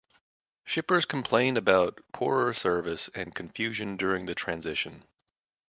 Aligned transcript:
Shippers 0.65 1.05
complain 1.05 1.57
about 1.57 1.99
poorer 2.11 2.55
service 2.55 3.07
and 3.13 3.35
confusion 3.35 3.97
during 3.97 4.25
the 4.25 4.33
transition. 4.33 5.03